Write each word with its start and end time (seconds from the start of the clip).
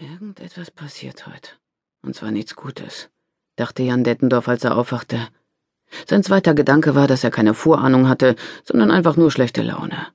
Irgendetwas 0.00 0.70
passiert 0.70 1.26
heute. 1.26 1.50
Und 2.02 2.14
zwar 2.14 2.30
nichts 2.30 2.54
Gutes, 2.54 3.08
dachte 3.56 3.82
Jan 3.82 4.04
Dettendorf, 4.04 4.46
als 4.46 4.62
er 4.62 4.78
aufwachte. 4.78 5.26
Sein 6.06 6.22
zweiter 6.22 6.54
Gedanke 6.54 6.94
war, 6.94 7.08
dass 7.08 7.24
er 7.24 7.32
keine 7.32 7.52
Vorahnung 7.52 8.08
hatte, 8.08 8.36
sondern 8.62 8.92
einfach 8.92 9.16
nur 9.16 9.32
schlechte 9.32 9.62
Laune. 9.62 10.06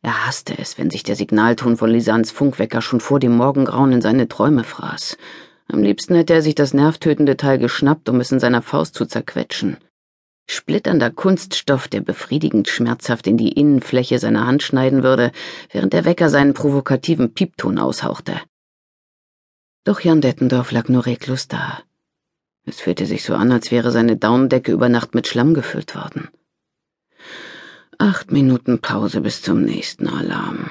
Er 0.00 0.26
hasste 0.26 0.56
es, 0.56 0.78
wenn 0.78 0.90
sich 0.90 1.02
der 1.02 1.16
Signalton 1.16 1.76
von 1.76 1.90
Lisans 1.90 2.30
Funkwecker 2.30 2.82
schon 2.82 3.00
vor 3.00 3.18
dem 3.18 3.36
Morgengrauen 3.36 3.90
in 3.90 4.00
seine 4.00 4.28
Träume 4.28 4.62
fraß. 4.62 5.16
Am 5.66 5.82
liebsten 5.82 6.14
hätte 6.14 6.34
er 6.34 6.42
sich 6.42 6.54
das 6.54 6.72
nervtötende 6.72 7.36
Teil 7.36 7.58
geschnappt, 7.58 8.08
um 8.08 8.20
es 8.20 8.30
in 8.30 8.38
seiner 8.38 8.62
Faust 8.62 8.94
zu 8.94 9.06
zerquetschen. 9.06 9.76
Splitternder 10.48 11.10
Kunststoff, 11.10 11.88
der 11.88 12.00
befriedigend 12.00 12.68
schmerzhaft 12.68 13.26
in 13.26 13.38
die 13.38 13.50
Innenfläche 13.50 14.20
seiner 14.20 14.46
Hand 14.46 14.62
schneiden 14.62 15.02
würde, 15.02 15.32
während 15.72 15.94
der 15.94 16.04
Wecker 16.04 16.28
seinen 16.28 16.54
provokativen 16.54 17.34
Piepton 17.34 17.80
aushauchte. 17.80 18.40
Doch 19.84 20.00
Jan 20.00 20.20
Dettendorf 20.20 20.70
lag 20.70 20.88
nur 20.88 21.06
reglos 21.06 21.48
da. 21.48 21.82
Es 22.64 22.80
fühlte 22.80 23.06
sich 23.06 23.24
so 23.24 23.34
an, 23.34 23.50
als 23.50 23.70
wäre 23.72 23.90
seine 23.90 24.16
Daunendecke 24.16 24.70
über 24.70 24.88
Nacht 24.88 25.14
mit 25.14 25.26
Schlamm 25.26 25.54
gefüllt 25.54 25.96
worden. 25.96 26.28
Acht 27.98 28.30
Minuten 28.30 28.80
Pause 28.80 29.20
bis 29.20 29.42
zum 29.42 29.62
nächsten 29.62 30.08
Alarm. 30.08 30.70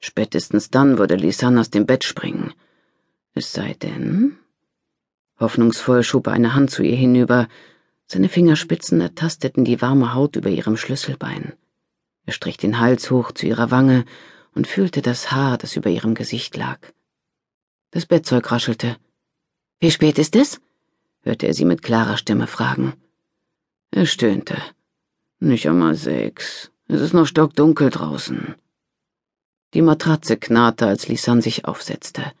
Spätestens 0.00 0.70
dann 0.70 0.98
würde 0.98 1.16
Lisanne 1.16 1.60
aus 1.60 1.70
dem 1.70 1.84
Bett 1.86 2.04
springen. 2.04 2.54
Es 3.34 3.52
sei 3.52 3.74
denn. 3.74 4.38
Hoffnungsvoll 5.38 6.02
schob 6.02 6.28
er 6.28 6.32
eine 6.32 6.54
Hand 6.54 6.70
zu 6.70 6.82
ihr 6.82 6.96
hinüber. 6.96 7.48
Seine 8.06 8.28
Fingerspitzen 8.28 9.00
ertasteten 9.00 9.64
die 9.64 9.82
warme 9.82 10.14
Haut 10.14 10.36
über 10.36 10.48
ihrem 10.48 10.76
Schlüsselbein. 10.76 11.52
Er 12.24 12.32
strich 12.32 12.56
den 12.56 12.80
Hals 12.80 13.10
hoch 13.10 13.32
zu 13.32 13.46
ihrer 13.46 13.70
Wange 13.70 14.04
und 14.54 14.66
fühlte 14.66 15.02
das 15.02 15.30
Haar, 15.30 15.58
das 15.58 15.76
über 15.76 15.90
ihrem 15.90 16.14
Gesicht 16.14 16.56
lag. 16.56 16.78
Das 17.90 18.04
Bettzeug 18.04 18.50
raschelte. 18.52 18.96
Wie 19.80 19.90
spät 19.90 20.18
ist 20.18 20.36
es? 20.36 20.60
hörte 21.22 21.46
er 21.46 21.54
sie 21.54 21.64
mit 21.64 21.82
klarer 21.82 22.16
Stimme 22.18 22.46
fragen. 22.46 22.94
Er 23.90 24.04
stöhnte. 24.04 24.56
Nicht 25.40 25.68
einmal 25.68 25.94
sechs. 25.94 26.70
Es 26.86 27.00
ist 27.00 27.14
noch 27.14 27.26
stockdunkel 27.26 27.90
draußen. 27.90 28.54
Die 29.74 29.82
Matratze 29.82 30.36
knarrte, 30.36 30.86
als 30.86 31.08
Lisanne 31.08 31.42
sich 31.42 31.64
aufsetzte. 31.64 32.32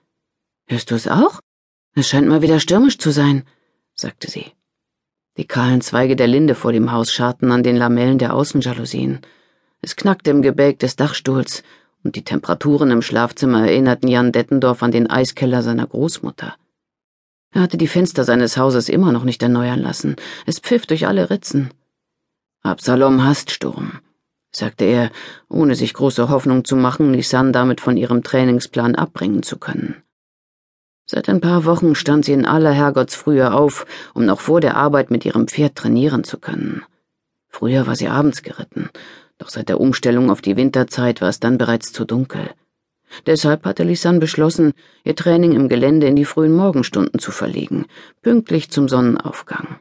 Hörst 0.66 0.90
du 0.90 0.94
es 0.94 1.08
auch? 1.08 1.40
Es 1.94 2.08
scheint 2.08 2.28
mal 2.28 2.42
wieder 2.42 2.60
stürmisch 2.60 2.98
zu 2.98 3.10
sein, 3.10 3.44
sagte 3.94 4.30
sie. 4.30 4.52
Die 5.38 5.46
kahlen 5.46 5.80
Zweige 5.80 6.16
der 6.16 6.26
Linde 6.26 6.54
vor 6.54 6.72
dem 6.72 6.92
Haus 6.92 7.12
scharten 7.12 7.52
an 7.52 7.62
den 7.62 7.76
Lamellen 7.76 8.18
der 8.18 8.34
Außenjalousien. 8.34 9.20
Es 9.80 9.96
knackte 9.96 10.30
im 10.30 10.42
Gebälk 10.42 10.78
des 10.80 10.96
Dachstuhls 10.96 11.62
und 12.04 12.16
die 12.16 12.24
Temperaturen 12.24 12.90
im 12.90 13.02
Schlafzimmer 13.02 13.66
erinnerten 13.66 14.08
Jan 14.08 14.32
Dettendorf 14.32 14.82
an 14.82 14.90
den 14.90 15.08
Eiskeller 15.08 15.62
seiner 15.62 15.86
Großmutter. 15.86 16.56
Er 17.50 17.62
hatte 17.62 17.78
die 17.78 17.88
Fenster 17.88 18.24
seines 18.24 18.56
Hauses 18.56 18.88
immer 18.88 19.12
noch 19.12 19.24
nicht 19.24 19.42
erneuern 19.42 19.80
lassen. 19.80 20.16
Es 20.46 20.58
pfiff 20.58 20.86
durch 20.86 21.06
alle 21.06 21.30
Ritzen. 21.30 21.70
Absalom 22.62 23.24
hasst 23.24 23.50
Sturm, 23.50 24.00
sagte 24.50 24.84
er, 24.84 25.10
ohne 25.48 25.74
sich 25.74 25.94
große 25.94 26.28
Hoffnung 26.28 26.64
zu 26.64 26.76
machen, 26.76 27.14
Lisanne 27.14 27.52
damit 27.52 27.80
von 27.80 27.96
ihrem 27.96 28.22
Trainingsplan 28.22 28.94
abbringen 28.94 29.42
zu 29.42 29.58
können. 29.58 30.02
Seit 31.06 31.30
ein 31.30 31.40
paar 31.40 31.64
Wochen 31.64 31.94
stand 31.94 32.26
sie 32.26 32.34
in 32.34 32.44
aller 32.44 32.72
Herrgottsfrühe 32.72 33.54
auf, 33.54 33.86
um 34.12 34.26
noch 34.26 34.40
vor 34.40 34.60
der 34.60 34.76
Arbeit 34.76 35.10
mit 35.10 35.24
ihrem 35.24 35.48
Pferd 35.48 35.74
trainieren 35.74 36.22
zu 36.22 36.38
können. 36.38 36.84
Früher 37.48 37.86
war 37.86 37.96
sie 37.96 38.08
abends 38.08 38.42
geritten, 38.42 38.90
doch 39.38 39.48
seit 39.48 39.68
der 39.68 39.80
Umstellung 39.80 40.30
auf 40.30 40.42
die 40.42 40.56
Winterzeit 40.56 41.20
war 41.20 41.28
es 41.28 41.40
dann 41.40 41.58
bereits 41.58 41.92
zu 41.92 42.04
dunkel. 42.04 42.50
Deshalb 43.26 43.64
hatte 43.64 43.84
Lisanne 43.84 44.18
beschlossen, 44.18 44.74
ihr 45.04 45.16
Training 45.16 45.52
im 45.52 45.68
Gelände 45.68 46.06
in 46.06 46.16
die 46.16 46.24
frühen 46.24 46.52
Morgenstunden 46.52 47.18
zu 47.18 47.30
verlegen, 47.30 47.86
pünktlich 48.22 48.70
zum 48.70 48.88
Sonnenaufgang. 48.88 49.78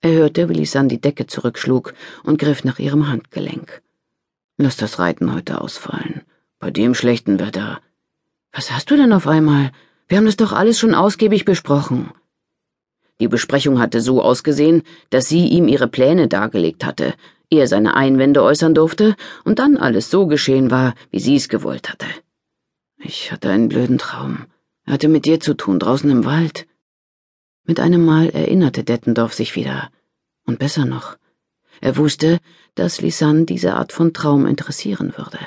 Er 0.00 0.12
hörte, 0.12 0.48
wie 0.48 0.54
Lisanne 0.54 0.88
die 0.88 1.00
Decke 1.00 1.26
zurückschlug 1.26 1.94
und 2.22 2.38
griff 2.38 2.64
nach 2.64 2.78
ihrem 2.78 3.08
Handgelenk. 3.08 3.82
Lass 4.56 4.76
das 4.76 4.98
Reiten 4.98 5.34
heute 5.34 5.60
ausfallen. 5.60 6.22
Bei 6.58 6.70
dem 6.70 6.94
schlechten 6.94 7.40
Wetter. 7.40 7.80
Was 8.52 8.70
hast 8.70 8.90
du 8.90 8.96
denn 8.96 9.12
auf 9.12 9.26
einmal? 9.26 9.72
Wir 10.06 10.18
haben 10.18 10.26
das 10.26 10.36
doch 10.36 10.52
alles 10.52 10.78
schon 10.78 10.94
ausgiebig 10.94 11.44
besprochen. 11.44 12.10
Die 13.20 13.28
Besprechung 13.28 13.80
hatte 13.80 14.00
so 14.00 14.22
ausgesehen, 14.22 14.82
dass 15.10 15.28
sie 15.28 15.46
ihm 15.48 15.68
ihre 15.68 15.88
Pläne 15.88 16.28
dargelegt 16.28 16.84
hatte, 16.84 17.14
er 17.58 17.68
seine 17.68 17.94
Einwände 17.94 18.42
äußern 18.42 18.74
durfte 18.74 19.16
und 19.44 19.58
dann 19.58 19.76
alles 19.76 20.10
so 20.10 20.26
geschehen 20.26 20.70
war, 20.70 20.94
wie 21.10 21.20
sie 21.20 21.36
es 21.36 21.48
gewollt 21.48 21.90
hatte. 21.90 22.06
Ich 22.98 23.32
hatte 23.32 23.50
einen 23.50 23.68
blöden 23.68 23.98
Traum. 23.98 24.46
Er 24.84 24.94
hatte 24.94 25.08
mit 25.08 25.24
dir 25.24 25.40
zu 25.40 25.54
tun, 25.54 25.78
draußen 25.78 26.10
im 26.10 26.24
Wald. 26.24 26.66
Mit 27.64 27.80
einem 27.80 28.04
Mal 28.04 28.30
erinnerte 28.30 28.84
Dettendorf 28.84 29.34
sich 29.34 29.56
wieder. 29.56 29.90
Und 30.46 30.58
besser 30.58 30.84
noch, 30.84 31.16
er 31.80 31.96
wusste, 31.96 32.40
dass 32.74 33.00
Lisanne 33.00 33.44
diese 33.44 33.74
Art 33.74 33.92
von 33.92 34.12
Traum 34.12 34.46
interessieren 34.46 35.14
würde. 35.16 35.38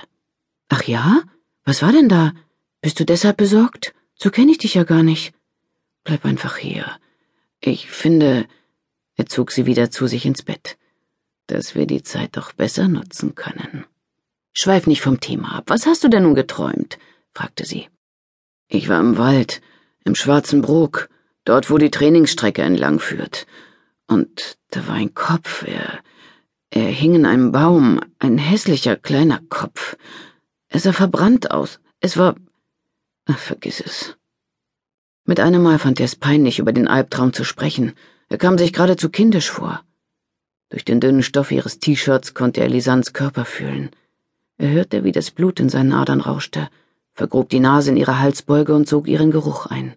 Ach 0.70 0.84
ja? 0.84 1.22
Was 1.64 1.82
war 1.82 1.92
denn 1.92 2.10
da? 2.10 2.34
Bist 2.82 3.00
du 3.00 3.06
deshalb 3.06 3.38
besorgt? 3.38 3.94
So 4.16 4.30
kenne 4.30 4.52
ich 4.52 4.58
dich 4.58 4.74
ja 4.74 4.84
gar 4.84 5.04
nicht. 5.04 5.34
Bleib 6.04 6.26
einfach 6.26 6.58
hier. 6.58 6.86
Ich 7.60 7.90
finde, 7.90 8.46
er 9.16 9.26
zog 9.26 9.52
sie 9.52 9.66
wieder 9.66 9.92
zu 9.92 10.08
sich 10.08 10.26
ins 10.26 10.44
Bett 10.44 10.78
dass 11.48 11.76
wir 11.76 11.88
die 11.88 12.04
Zeit 12.04 12.38
doch 12.38 12.54
besser 12.54 12.88
nutzen 12.88 13.36
können. 13.36 13.86
Schweif 14.54 14.88
nicht 14.88 15.02
vom 15.02 15.20
Thema 15.20 15.56
ab. 15.56 15.66
Was 15.68 15.86
hast 15.86 16.04
du 16.04 16.10
denn 16.10 16.24
nun 16.24 16.36
geträumt? 16.36 16.98
fragte 17.34 17.66
sie. 17.66 17.88
Ich 18.68 18.90
war 18.90 19.00
im 19.00 19.18
Wald, 19.18 19.62
im 20.04 20.16
Schwarzen 20.16 20.62
Brook, 20.62 21.10
dort, 21.46 21.70
wo 21.70 21.78
die 21.78 21.92
Trainingsstrecke 21.92 22.62
entlang 22.62 23.00
führt. 23.00 23.48
Und 24.08 24.58
da 24.72 24.88
war 24.88 24.96
ein 24.96 25.14
Kopf, 25.14 25.64
er, 25.68 26.00
er 26.70 26.88
hing 26.88 27.16
in 27.16 27.26
einem 27.26 27.52
Baum, 27.52 28.02
ein 28.20 28.38
hässlicher 28.38 28.96
kleiner 28.96 29.40
Kopf. 29.50 29.96
Er 30.70 30.80
sah 30.80 30.94
verbrannt 30.94 31.52
aus. 31.52 31.80
Es 32.00 32.18
war. 32.18 32.36
Ach, 33.26 33.40
vergiss 33.40 33.80
es. 33.80 34.18
Mit 35.26 35.40
einem 35.40 35.64
Mal 35.64 35.80
fand 35.80 36.00
er 36.00 36.06
es 36.06 36.16
peinlich, 36.16 36.60
über 36.60 36.74
den 36.74 36.88
Albtraum 36.88 37.34
zu 37.34 37.44
sprechen. 37.44 37.94
Er 38.30 38.38
kam 38.38 38.58
sich 38.58 38.74
geradezu 38.74 39.10
kindisch 39.10 39.50
vor. 39.50 39.84
Durch 40.70 40.84
den 40.84 41.00
dünnen 41.00 41.24
Stoff 41.24 41.52
ihres 41.52 41.80
T-Shirts 41.80 42.34
konnte 42.34 42.62
er 42.62 42.70
Lisans 42.70 43.14
Körper 43.14 43.46
fühlen. 43.46 43.92
Er 44.58 44.72
hörte, 44.72 45.04
wie 45.04 45.12
das 45.12 45.32
Blut 45.32 45.60
in 45.60 45.70
seinen 45.70 45.94
Adern 45.94 46.22
rauschte, 46.22 46.70
vergrub 47.14 47.50
die 47.50 47.60
Nase 47.60 47.92
in 47.92 47.98
ihre 47.98 48.20
Halsbeuge 48.20 48.76
und 48.76 48.88
sog 48.88 49.08
ihren 49.08 49.32
Geruch 49.32 49.68
ein. 49.68 49.96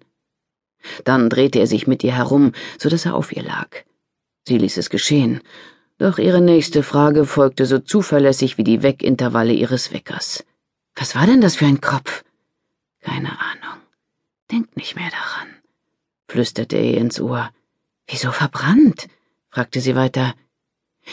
Dann 1.05 1.29
drehte 1.29 1.59
er 1.59 1.67
sich 1.67 1.87
mit 1.87 2.05
ihr 2.05 2.15
herum, 2.15 2.53
so 2.79 2.89
dass 2.89 3.05
er 3.05 3.15
auf 3.15 3.33
ihr 3.33 3.43
lag. 3.43 3.69
Sie 4.47 4.59
ließ 4.59 4.77
es 4.77 4.91
geschehen, 4.91 5.41
doch 5.99 6.19
ihre 6.19 6.41
nächste 6.41 6.83
Frage 6.83 7.27
folgte 7.27 7.67
so 7.67 7.79
zuverlässig 7.79 8.57
wie 8.57 8.65
die 8.65 8.83
Weckintervalle 8.83 9.53
ihres 9.53 9.93
Weckers. 9.93 10.45
Was 10.95 11.15
war 11.15 11.27
denn 11.27 11.41
das 11.41 11.57
für 11.57 11.67
ein 11.67 11.81
Kopf? 11.81 12.25
Keine 13.01 13.29
Ahnung. 13.29 13.81
Denk 14.51 14.77
nicht 14.77 14.97
mehr 14.97 15.11
daran, 15.11 15.49
flüsterte 16.29 16.77
er 16.77 16.85
ihr 16.85 16.99
ins 16.99 17.21
Ohr. 17.21 17.51
Wieso 18.07 18.33
verbrannt? 18.33 19.09
fragte 19.51 19.81
sie 19.81 19.95
weiter. 19.95 20.35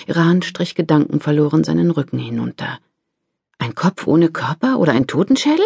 Ihre 0.08 0.24
Hand 0.24 0.46
strich 0.46 0.75
gedankenverloren 0.75 1.64
seinen 1.64 1.92
Rücken 1.92 2.20
hinunter. 2.20 2.80
Ein 3.58 3.75
Kopf 3.75 4.08
ohne 4.08 4.30
Körper 4.30 4.80
oder 4.80 4.94
ein 4.94 5.08
Totenschädel? 5.08 5.66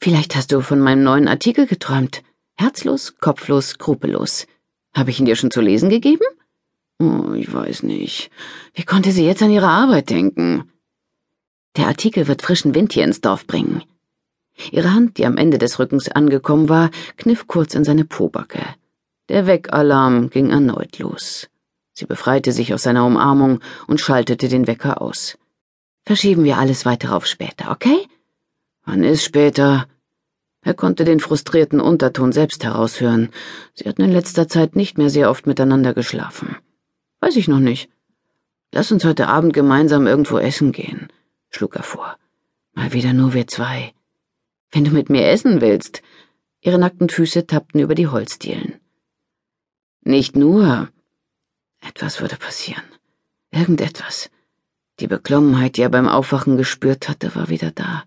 Vielleicht 0.00 0.36
hast 0.36 0.52
du 0.52 0.60
von 0.60 0.80
meinem 0.80 1.02
neuen 1.02 1.28
Artikel 1.28 1.66
geträumt. 1.66 2.22
Herzlos, 2.54 3.16
kopflos, 3.18 3.70
skrupellos. 3.70 4.46
Habe 4.94 5.10
ich 5.10 5.18
ihn 5.18 5.26
dir 5.26 5.36
schon 5.36 5.50
zu 5.50 5.60
lesen 5.60 5.90
gegeben? 5.90 6.24
Oh, 7.00 7.32
ich 7.32 7.52
weiß 7.52 7.82
nicht. 7.82 8.30
Wie 8.74 8.84
konnte 8.84 9.10
sie 9.10 9.26
jetzt 9.26 9.42
an 9.42 9.50
ihre 9.50 9.68
Arbeit 9.68 10.10
denken? 10.10 10.70
Der 11.76 11.88
Artikel 11.88 12.28
wird 12.28 12.42
frischen 12.42 12.74
Wind 12.74 12.92
hier 12.92 13.04
ins 13.04 13.20
Dorf 13.20 13.46
bringen. 13.46 13.82
Ihre 14.70 14.92
Hand, 14.92 15.18
die 15.18 15.26
am 15.26 15.36
Ende 15.36 15.58
des 15.58 15.80
Rückens 15.80 16.08
angekommen 16.08 16.68
war, 16.68 16.90
kniff 17.16 17.48
kurz 17.48 17.74
in 17.74 17.82
seine 17.82 18.04
Pobacke. 18.04 18.62
Der 19.28 19.46
Weckalarm 19.48 20.30
ging 20.30 20.50
erneut 20.50 20.98
los. 21.00 21.48
Sie 21.94 22.06
befreite 22.06 22.52
sich 22.52 22.74
aus 22.74 22.82
seiner 22.82 23.06
Umarmung 23.06 23.60
und 23.86 24.00
schaltete 24.00 24.48
den 24.48 24.66
Wecker 24.66 25.00
aus. 25.00 25.38
Verschieben 26.04 26.44
wir 26.44 26.58
alles 26.58 26.84
weitere 26.84 27.14
auf 27.14 27.26
später, 27.26 27.70
okay? 27.70 28.06
Wann 28.84 29.04
ist 29.04 29.24
später? 29.24 29.86
Er 30.60 30.74
konnte 30.74 31.04
den 31.04 31.20
frustrierten 31.20 31.80
Unterton 31.80 32.32
selbst 32.32 32.64
heraushören. 32.64 33.30
Sie 33.74 33.88
hatten 33.88 34.02
in 34.02 34.12
letzter 34.12 34.48
Zeit 34.48 34.76
nicht 34.76 34.98
mehr 34.98 35.08
sehr 35.08 35.30
oft 35.30 35.46
miteinander 35.46 35.94
geschlafen. 35.94 36.56
Weiß 37.20 37.36
ich 37.36 37.48
noch 37.48 37.60
nicht. 37.60 37.88
Lass 38.72 38.90
uns 38.90 39.04
heute 39.04 39.28
Abend 39.28 39.52
gemeinsam 39.52 40.06
irgendwo 40.06 40.38
essen 40.38 40.72
gehen, 40.72 41.08
schlug 41.48 41.76
er 41.76 41.84
vor. 41.84 42.16
Mal 42.72 42.92
wieder 42.92 43.12
nur 43.12 43.34
wir 43.34 43.46
zwei. 43.46 43.92
Wenn 44.72 44.84
du 44.84 44.90
mit 44.90 45.10
mir 45.10 45.28
essen 45.28 45.60
willst. 45.60 46.02
Ihre 46.60 46.78
nackten 46.78 47.08
Füße 47.08 47.46
tappten 47.46 47.80
über 47.80 47.94
die 47.94 48.08
Holzdielen. 48.08 48.80
Nicht 50.02 50.34
nur, 50.34 50.88
etwas 51.84 52.20
würde 52.20 52.36
passieren. 52.36 52.84
Irgendetwas. 53.50 54.30
Die 55.00 55.06
Beklommenheit, 55.06 55.76
die 55.76 55.82
er 55.82 55.88
beim 55.88 56.08
Aufwachen 56.08 56.56
gespürt 56.56 57.08
hatte, 57.08 57.34
war 57.34 57.48
wieder 57.48 57.70
da. 57.70 58.04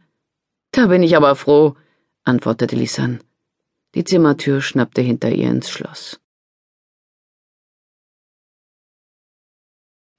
Da 0.71 0.87
bin 0.87 1.03
ich 1.03 1.15
aber 1.15 1.35
froh, 1.35 1.75
antwortete 2.23 2.75
Lisanne. 2.75 3.19
Die 3.95 4.03
Zimmertür 4.03 4.61
schnappte 4.61 5.01
hinter 5.01 5.29
ihr 5.31 5.49
ins 5.49 5.69
Schloss. 5.69 6.19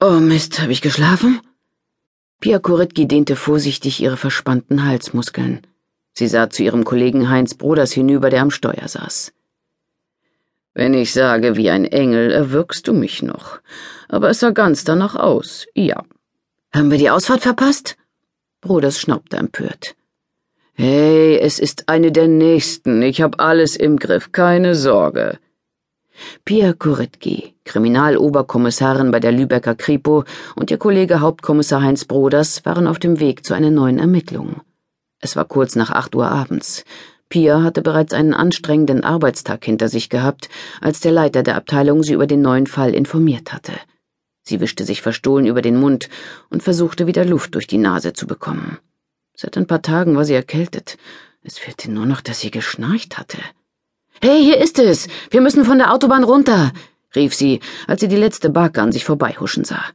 Oh 0.01 0.19
Mist, 0.19 0.59
habe 0.59 0.71
ich 0.71 0.81
geschlafen? 0.81 1.41
Pia 2.39 2.59
Koritki 2.59 3.07
dehnte 3.07 3.35
vorsichtig 3.35 3.99
ihre 4.01 4.17
verspannten 4.17 4.85
Halsmuskeln. 4.85 5.67
Sie 6.13 6.27
sah 6.27 6.49
zu 6.49 6.63
ihrem 6.63 6.85
Kollegen 6.85 7.29
Heinz 7.29 7.53
Broders 7.53 7.91
hinüber, 7.91 8.29
der 8.29 8.41
am 8.41 8.51
Steuer 8.51 8.87
saß. 8.87 9.33
Wenn 10.73 10.93
ich 10.93 11.13
sage 11.13 11.55
wie 11.55 11.69
ein 11.69 11.85
Engel, 11.85 12.31
erwürgst 12.31 12.87
du 12.87 12.93
mich 12.93 13.21
noch. 13.23 13.59
Aber 14.07 14.29
es 14.29 14.39
sah 14.39 14.51
ganz 14.51 14.83
danach 14.83 15.15
aus, 15.15 15.65
ja. 15.73 16.03
Haben 16.73 16.91
wir 16.91 16.97
die 16.97 17.09
Ausfahrt 17.09 17.41
verpasst? 17.41 17.97
Broders 18.61 18.99
schnaubte 18.99 19.37
empört. 19.37 19.95
Hey, 20.73 21.37
es 21.37 21.59
ist 21.59 21.89
eine 21.89 22.11
der 22.11 22.27
nächsten. 22.27 23.01
Ich 23.01 23.21
hab 23.21 23.41
alles 23.41 23.75
im 23.75 23.97
Griff, 23.97 24.31
keine 24.31 24.75
Sorge. 24.75 25.39
Pia 26.45 26.73
Kuritki, 26.73 27.55
Kriminaloberkommissarin 27.65 29.11
bei 29.11 29.19
der 29.19 29.31
Lübecker 29.31 29.75
Kripo, 29.75 30.23
und 30.55 30.71
ihr 30.71 30.77
Kollege 30.77 31.21
Hauptkommissar 31.21 31.81
Heinz 31.81 32.05
Broders 32.05 32.65
waren 32.65 32.87
auf 32.87 32.99
dem 32.99 33.19
Weg 33.19 33.45
zu 33.45 33.53
einer 33.53 33.71
neuen 33.71 33.99
Ermittlung. 33.99 34.61
Es 35.19 35.35
war 35.35 35.45
kurz 35.45 35.75
nach 35.75 35.91
acht 35.91 36.15
Uhr 36.15 36.29
abends. 36.29 36.83
Pia 37.29 37.61
hatte 37.61 37.83
bereits 37.83 38.13
einen 38.13 38.33
anstrengenden 38.33 39.03
Arbeitstag 39.03 39.63
hinter 39.63 39.87
sich 39.87 40.09
gehabt, 40.09 40.49
als 40.81 40.99
der 40.99 41.11
Leiter 41.11 41.43
der 41.43 41.55
Abteilung 41.55 42.01
sie 42.01 42.13
über 42.13 42.25
den 42.25 42.41
neuen 42.41 42.65
Fall 42.65 42.95
informiert 42.95 43.53
hatte. 43.53 43.73
Sie 44.41 44.59
wischte 44.59 44.83
sich 44.83 45.03
verstohlen 45.03 45.45
über 45.45 45.61
den 45.61 45.79
Mund 45.79 46.09
und 46.49 46.63
versuchte 46.63 47.05
wieder 47.05 47.23
Luft 47.23 47.53
durch 47.53 47.67
die 47.67 47.77
Nase 47.77 48.13
zu 48.13 48.25
bekommen. 48.25 48.79
Seit 49.35 49.57
ein 49.57 49.67
paar 49.67 49.83
Tagen 49.83 50.15
war 50.15 50.25
sie 50.25 50.33
erkältet. 50.33 50.97
Es 51.43 51.59
fehlte 51.59 51.91
nur 51.91 52.07
noch, 52.07 52.21
dass 52.21 52.39
sie 52.39 52.49
geschnarcht 52.49 53.19
hatte. 53.19 53.37
Hey, 54.21 54.43
hier 54.43 54.57
ist 54.57 54.79
es. 54.79 55.07
Wir 55.29 55.41
müssen 55.41 55.63
von 55.65 55.77
der 55.77 55.93
Autobahn 55.93 56.23
runter, 56.23 56.73
rief 57.15 57.35
sie, 57.35 57.59
als 57.87 58.01
sie 58.01 58.07
die 58.07 58.17
letzte 58.17 58.49
Barke 58.49 58.81
an 58.81 58.91
sich 58.91 59.05
vorbeihuschen 59.05 59.63
sah. 59.63 59.85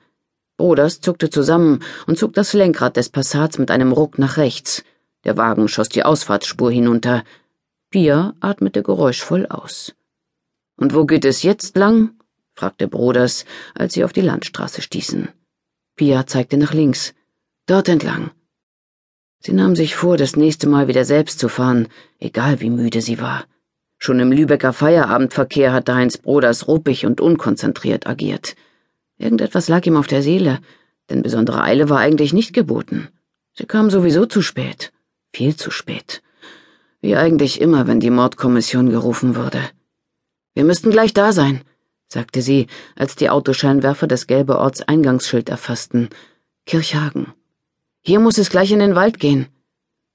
Broders 0.57 1.01
zuckte 1.01 1.31
zusammen 1.31 1.81
und 2.07 2.17
zog 2.17 2.33
das 2.33 2.53
Lenkrad 2.53 2.97
des 2.97 3.09
Passats 3.09 3.59
mit 3.59 3.73
einem 3.73 3.91
Ruck 3.91 4.19
nach 4.19 4.37
rechts. 4.37 4.85
Der 5.25 5.37
Wagen 5.37 5.69
schoss 5.69 5.89
die 5.89 6.03
Ausfahrtsspur 6.03 6.71
hinunter. 6.71 7.25
Pia 7.91 8.35
atmete 8.41 8.83
geräuschvoll 8.83 9.47
aus. 9.47 9.95
Und 10.77 10.95
wo 10.95 11.05
geht 11.05 11.25
es 11.25 11.43
jetzt 11.43 11.77
lang? 11.77 12.15
fragte 12.55 12.89
Broders, 12.89 13.45
als 13.75 13.95
sie 13.95 14.05
auf 14.05 14.13
die 14.13 14.21
Landstraße 14.21 14.83
stießen. 14.83 15.29
Pia 15.97 16.27
zeigte 16.27 16.57
nach 16.57 16.73
links. 16.73 17.15
Dort 17.67 17.89
entlang. 17.89 18.31
Sie 19.41 19.53
nahm 19.53 19.77
sich 19.77 19.95
vor, 19.95 20.17
das 20.17 20.37
nächste 20.37 20.69
Mal 20.69 20.89
wieder 20.89 21.05
selbst 21.05 21.39
zu 21.39 21.49
fahren, 21.49 21.89
egal 22.19 22.61
wie 22.61 22.71
müde 22.71 23.03
sie 23.03 23.21
war. 23.21 23.45
Schon 23.99 24.19
im 24.19 24.33
Lübecker 24.33 24.73
Feierabendverkehr 24.73 25.73
hatte 25.73 25.95
Heinz 25.95 26.17
Broders 26.17 26.67
ruppig 26.67 27.07
und 27.07 27.21
unkonzentriert 27.21 28.07
agiert. 28.07 28.57
Irgendetwas 29.19 29.69
lag 29.69 29.85
ihm 29.87 29.97
auf 29.97 30.07
der 30.07 30.23
Seele, 30.23 30.61
denn 31.11 31.23
besondere 31.23 31.63
Eile 31.63 31.89
war 31.91 31.99
eigentlich 31.99 32.33
nicht 32.33 32.53
geboten. 32.55 33.09
Sie 33.53 33.67
kam 33.67 33.91
sowieso 33.91 34.27
zu 34.27 34.43
spät. 34.43 34.94
Viel 35.35 35.57
zu 35.57 35.73
spät. 35.73 36.23
Wie 37.01 37.17
eigentlich 37.17 37.61
immer, 37.61 37.89
wenn 37.89 37.99
die 37.99 38.11
Mordkommission 38.11 38.89
gerufen 38.89 39.35
wurde. 39.35 39.61
Wir 40.55 40.63
müssten 40.63 40.93
gleich 40.93 41.13
da 41.13 41.33
sein, 41.33 41.63
sagte 42.07 42.41
sie, 42.41 42.69
als 42.95 43.17
die 43.17 43.31
Autoscheinwerfer 43.31 44.07
das 44.07 44.29
gelbe 44.29 44.59
Ortseingangsschild 44.59 45.49
erfassten. 45.49 46.09
Kirchhagen. 46.67 47.33
Hier 48.01 48.21
muss 48.21 48.39
es 48.39 48.49
gleich 48.49 48.71
in 48.71 48.79
den 48.79 48.95
Wald 48.95 49.19
gehen. 49.19 49.49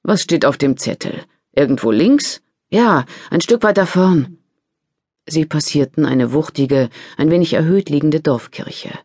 Was 0.04 0.22
steht 0.22 0.46
auf 0.46 0.58
dem 0.58 0.78
Zettel? 0.78 1.26
Irgendwo 1.52 1.92
links? 1.92 2.42
Ja, 2.70 3.06
ein 3.30 3.42
Stück 3.42 3.64
weiter 3.64 3.88
vorn. 3.88 4.38
Sie 5.28 5.46
passierten 5.46 6.06
eine 6.06 6.32
wuchtige, 6.32 6.90
ein 7.18 7.30
wenig 7.30 7.52
erhöht 7.52 7.90
liegende 7.90 8.22
Dorfkirche. 8.22 8.98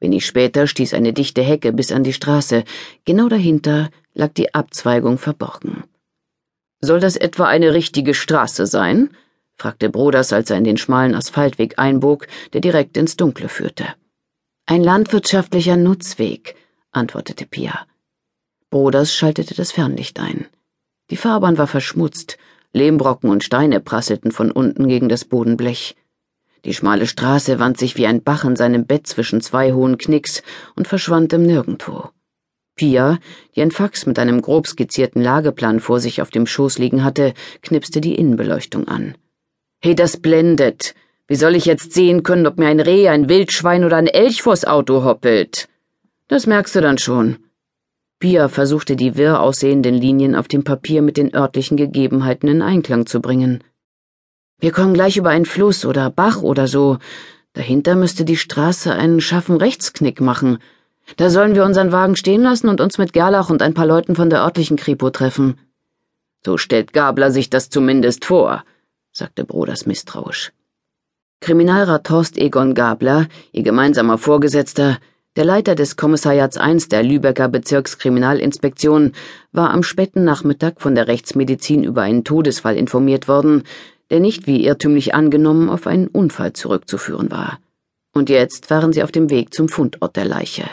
Wenig 0.00 0.24
später 0.24 0.66
stieß 0.66 0.94
eine 0.94 1.12
dichte 1.12 1.42
Hecke 1.42 1.74
bis 1.74 1.92
an 1.92 2.04
die 2.04 2.14
Straße. 2.14 2.64
Genau 3.04 3.28
dahinter 3.28 3.90
lag 4.14 4.32
die 4.32 4.54
Abzweigung 4.54 5.18
verborgen. 5.18 5.84
Soll 6.80 7.00
das 7.00 7.16
etwa 7.16 7.46
eine 7.46 7.74
richtige 7.74 8.14
Straße 8.14 8.66
sein? 8.66 9.10
fragte 9.56 9.88
Broders, 9.88 10.32
als 10.32 10.50
er 10.50 10.58
in 10.58 10.64
den 10.64 10.76
schmalen 10.76 11.14
Asphaltweg 11.14 11.78
einbog, 11.78 12.26
der 12.52 12.60
direkt 12.60 12.96
ins 12.96 13.16
Dunkle 13.16 13.48
führte. 13.48 13.86
Ein 14.66 14.82
landwirtschaftlicher 14.82 15.76
Nutzweg, 15.76 16.56
antwortete 16.90 17.46
Pia. 17.46 17.86
Broders 18.70 19.14
schaltete 19.14 19.54
das 19.54 19.70
Fernlicht 19.70 20.18
ein. 20.18 20.46
Die 21.10 21.16
Fahrbahn 21.16 21.58
war 21.58 21.66
verschmutzt, 21.66 22.38
Lehmbrocken 22.72 23.28
und 23.30 23.44
Steine 23.44 23.80
prasselten 23.80 24.32
von 24.32 24.50
unten 24.50 24.88
gegen 24.88 25.08
das 25.08 25.24
Bodenblech. 25.24 25.94
Die 26.64 26.74
schmale 26.74 27.06
Straße 27.06 27.58
wand 27.58 27.76
sich 27.78 27.96
wie 27.96 28.06
ein 28.06 28.22
Bach 28.22 28.44
in 28.44 28.56
seinem 28.56 28.86
Bett 28.86 29.06
zwischen 29.06 29.40
zwei 29.40 29.72
hohen 29.72 29.98
Knicks 29.98 30.42
und 30.74 30.88
verschwand 30.88 31.32
im 31.32 31.42
Nirgendwo. 31.42 32.10
Pia, 32.74 33.18
die 33.54 33.62
ein 33.62 33.70
Fax 33.70 34.06
mit 34.06 34.18
einem 34.18 34.40
grob 34.40 34.66
skizzierten 34.66 35.22
Lageplan 35.22 35.80
vor 35.80 36.00
sich 36.00 36.22
auf 36.22 36.30
dem 36.30 36.46
Schoß 36.46 36.78
liegen 36.78 37.04
hatte, 37.04 37.34
knipste 37.62 38.00
die 38.00 38.14
Innenbeleuchtung 38.14 38.88
an. 38.88 39.16
Hey, 39.82 39.94
das 39.94 40.16
blendet. 40.16 40.94
Wie 41.26 41.36
soll 41.36 41.54
ich 41.54 41.64
jetzt 41.64 41.92
sehen 41.92 42.22
können, 42.22 42.46
ob 42.46 42.58
mir 42.58 42.66
ein 42.66 42.80
Reh, 42.80 43.08
ein 43.08 43.28
Wildschwein 43.28 43.84
oder 43.84 43.96
ein 43.96 44.06
Elch 44.06 44.42
vors 44.42 44.64
Auto 44.64 45.04
hoppelt? 45.04 45.68
Das 46.28 46.46
merkst 46.46 46.74
du 46.74 46.80
dann 46.80 46.98
schon. 46.98 47.38
Pia 48.18 48.48
versuchte 48.48 48.96
die 48.96 49.16
wirr 49.16 49.40
aussehenden 49.40 49.94
Linien 49.94 50.34
auf 50.34 50.46
dem 50.46 50.62
Papier 50.62 51.02
mit 51.02 51.16
den 51.16 51.34
örtlichen 51.34 51.76
Gegebenheiten 51.76 52.48
in 52.48 52.62
Einklang 52.62 53.06
zu 53.06 53.20
bringen. 53.20 53.64
Wir 54.60 54.70
kommen 54.70 54.94
gleich 54.94 55.16
über 55.16 55.30
einen 55.30 55.44
Fluss 55.44 55.84
oder 55.84 56.08
Bach 56.08 56.40
oder 56.40 56.68
so. 56.68 56.98
Dahinter 57.52 57.96
müsste 57.96 58.24
die 58.24 58.36
Straße 58.36 58.92
einen 58.92 59.20
scharfen 59.20 59.56
Rechtsknick 59.56 60.20
machen. 60.20 60.58
Da 61.16 61.30
sollen 61.30 61.54
wir 61.54 61.64
unseren 61.64 61.92
Wagen 61.92 62.16
stehen 62.16 62.42
lassen 62.42 62.68
und 62.68 62.80
uns 62.80 62.98
mit 62.98 63.12
Gerlach 63.12 63.50
und 63.50 63.62
ein 63.62 63.74
paar 63.74 63.86
Leuten 63.86 64.14
von 64.14 64.30
der 64.30 64.42
örtlichen 64.42 64.76
Kripo 64.76 65.10
treffen. 65.10 65.58
So 66.44 66.58
stellt 66.58 66.92
Gabler 66.92 67.30
sich 67.30 67.50
das 67.50 67.70
zumindest 67.70 68.24
vor, 68.24 68.64
sagte 69.12 69.44
Broders 69.44 69.86
misstrauisch. 69.86 70.52
Kriminalrat 71.40 72.08
Horst 72.08 72.38
Egon 72.38 72.74
Gabler, 72.74 73.26
ihr 73.52 73.62
gemeinsamer 73.62 74.16
Vorgesetzter, 74.16 74.98
der 75.34 75.44
Leiter 75.44 75.74
des 75.74 75.96
Kommissariats 75.96 76.58
I 76.58 76.76
der 76.88 77.02
Lübecker 77.02 77.48
Bezirkskriminalinspektion 77.48 79.12
war 79.50 79.70
am 79.70 79.82
späten 79.82 80.24
Nachmittag 80.24 80.80
von 80.80 80.94
der 80.94 81.08
Rechtsmedizin 81.08 81.84
über 81.84 82.02
einen 82.02 82.22
Todesfall 82.22 82.76
informiert 82.76 83.28
worden, 83.28 83.64
der 84.10 84.20
nicht 84.20 84.46
wie 84.46 84.64
irrtümlich 84.64 85.14
angenommen 85.14 85.70
auf 85.70 85.86
einen 85.86 86.06
Unfall 86.06 86.52
zurückzuführen 86.52 87.30
war. 87.30 87.58
Und 88.12 88.28
jetzt 88.28 88.68
waren 88.70 88.92
sie 88.92 89.02
auf 89.02 89.10
dem 89.10 89.30
Weg 89.30 89.54
zum 89.54 89.70
Fundort 89.70 90.16
der 90.16 90.26
Leiche. 90.26 90.64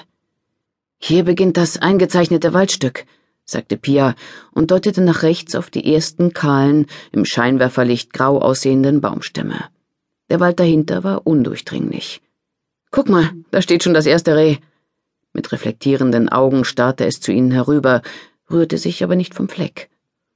Hier 1.00 1.24
beginnt 1.24 1.58
das 1.58 1.78
eingezeichnete 1.78 2.54
Waldstück, 2.54 3.06
sagte 3.46 3.78
Pia 3.78 4.16
und 4.52 4.70
deutete 4.70 5.02
nach 5.02 5.24
rechts 5.24 5.56
auf 5.56 5.70
die 5.70 5.94
ersten 5.94 6.34
kahlen, 6.34 6.86
im 7.12 7.26
Scheinwerferlicht 7.26 8.14
grau 8.14 8.40
aussehenden 8.40 9.02
Baumstämme. 9.02 9.70
Der 10.30 10.40
Wald 10.40 10.60
dahinter 10.60 11.04
war 11.04 11.26
undurchdringlich. 11.26 12.22
Guck 12.92 13.10
mal, 13.10 13.32
da 13.50 13.62
steht 13.62 13.84
schon 13.84 13.94
das 13.94 14.06
erste 14.06 14.36
Reh. 14.36 14.58
Mit 15.34 15.52
reflektierenden 15.52 16.30
Augen 16.30 16.66
starrte 16.66 17.06
es 17.06 17.22
zu 17.22 17.32
ihnen 17.32 17.52
herüber, 17.52 18.02
rührte 18.52 18.78
sich 18.78 19.04
aber 19.04 19.16
nicht 19.16 19.34
vom 19.34 19.48
Fleck. 19.48 19.90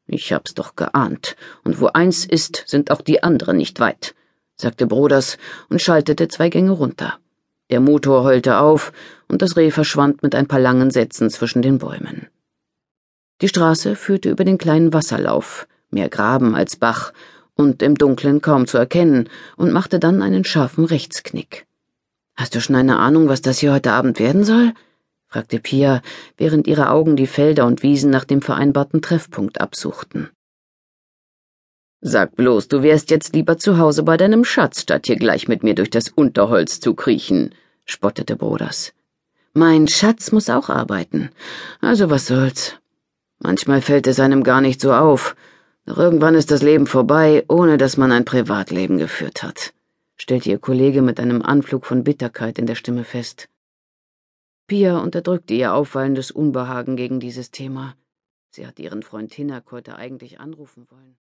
Ich 0.07 0.31
hab's 0.33 0.53
doch 0.53 0.75
geahnt, 0.75 1.35
und 1.63 1.79
wo 1.79 1.87
eins 1.87 2.25
ist, 2.25 2.63
sind 2.67 2.89
auch 2.89 3.01
die 3.01 3.21
anderen 3.23 3.57
nicht 3.57 3.79
weit, 3.79 4.15
sagte 4.55 4.87
Broders 4.87 5.37
und 5.69 5.81
schaltete 5.81 6.27
zwei 6.27 6.49
Gänge 6.49 6.71
runter. 6.71 7.19
Der 7.73 7.79
Motor 7.79 8.23
heulte 8.23 8.59
auf, 8.59 8.93
und 9.27 9.41
das 9.41 9.57
Reh 9.57 9.71
verschwand 9.71 10.21
mit 10.21 10.35
ein 10.35 10.45
paar 10.45 10.59
langen 10.59 10.91
Sätzen 10.91 11.31
zwischen 11.31 11.63
den 11.63 11.79
Bäumen. 11.79 12.27
Die 13.41 13.47
Straße 13.47 13.95
führte 13.95 14.29
über 14.29 14.43
den 14.43 14.59
kleinen 14.59 14.93
Wasserlauf, 14.93 15.67
mehr 15.89 16.07
Graben 16.07 16.53
als 16.53 16.75
Bach, 16.75 17.13
und 17.55 17.81
im 17.81 17.95
Dunkeln 17.95 18.43
kaum 18.43 18.67
zu 18.67 18.77
erkennen, 18.77 19.27
und 19.57 19.71
machte 19.71 19.97
dann 19.97 20.21
einen 20.21 20.43
scharfen 20.43 20.85
Rechtsknick. 20.85 21.65
Hast 22.35 22.53
du 22.53 22.61
schon 22.61 22.75
eine 22.75 22.99
Ahnung, 22.99 23.27
was 23.27 23.41
das 23.41 23.57
hier 23.57 23.73
heute 23.73 23.91
Abend 23.91 24.19
werden 24.19 24.43
soll? 24.43 24.73
fragte 25.25 25.59
Pia, 25.59 26.03
während 26.37 26.67
ihre 26.67 26.91
Augen 26.91 27.15
die 27.15 27.25
Felder 27.25 27.65
und 27.65 27.81
Wiesen 27.81 28.11
nach 28.11 28.25
dem 28.25 28.43
vereinbarten 28.43 29.01
Treffpunkt 29.01 29.59
absuchten. 29.59 30.29
Sag 32.01 32.35
bloß, 32.35 32.67
du 32.67 32.83
wärst 32.83 33.09
jetzt 33.09 33.33
lieber 33.33 33.57
zu 33.57 33.79
Hause 33.79 34.03
bei 34.03 34.15
deinem 34.15 34.43
Schatz, 34.43 34.81
statt 34.81 35.07
hier 35.07 35.15
gleich 35.15 35.47
mit 35.47 35.63
mir 35.63 35.73
durch 35.73 35.89
das 35.89 36.09
Unterholz 36.09 36.79
zu 36.81 36.93
kriechen, 36.93 37.55
spottete 37.85 38.35
Broders. 38.35 38.93
Mein 39.53 39.87
Schatz 39.87 40.31
muss 40.31 40.49
auch 40.49 40.69
arbeiten. 40.69 41.29
Also 41.79 42.09
was 42.09 42.25
soll's. 42.25 42.75
Manchmal 43.39 43.81
fällt 43.81 44.07
es 44.07 44.19
einem 44.19 44.43
gar 44.43 44.61
nicht 44.61 44.81
so 44.81 44.93
auf. 44.93 45.35
Doch 45.85 45.97
irgendwann 45.97 46.35
ist 46.35 46.49
das 46.49 46.61
Leben 46.61 46.87
vorbei, 46.87 47.43
ohne 47.49 47.77
dass 47.77 47.97
man 47.97 48.11
ein 48.11 48.25
Privatleben 48.25 48.97
geführt 48.97 49.43
hat, 49.43 49.73
stellte 50.15 50.49
ihr 50.49 50.59
Kollege 50.59 51.01
mit 51.01 51.19
einem 51.19 51.41
Anflug 51.41 51.85
von 51.85 52.03
Bitterkeit 52.03 52.57
in 52.57 52.65
der 52.65 52.75
Stimme 52.75 53.03
fest. 53.03 53.49
Pia 54.65 54.97
unterdrückte 54.97 55.53
ihr 55.53 55.73
auffallendes 55.73 56.31
Unbehagen 56.31 56.95
gegen 56.95 57.19
dieses 57.19 57.51
Thema. 57.51 57.95
Sie 58.49 58.65
hatte 58.65 58.81
ihren 58.81 59.03
Freund 59.03 59.33
Hinnack 59.33 59.71
heute 59.71 59.97
eigentlich 59.97 60.39
anrufen 60.39 60.87
wollen. 60.89 61.03